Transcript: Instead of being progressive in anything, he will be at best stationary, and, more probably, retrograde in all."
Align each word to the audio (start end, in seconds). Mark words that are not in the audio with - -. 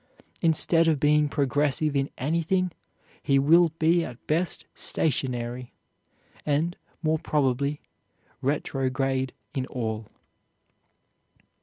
Instead 0.41 0.87
of 0.87 0.99
being 0.99 1.29
progressive 1.29 1.95
in 1.95 2.09
anything, 2.17 2.71
he 3.21 3.37
will 3.37 3.69
be 3.77 4.03
at 4.03 4.25
best 4.25 4.65
stationary, 4.73 5.73
and, 6.43 6.75
more 7.03 7.19
probably, 7.19 7.81
retrograde 8.41 9.31
in 9.53 9.67
all." 9.67 10.07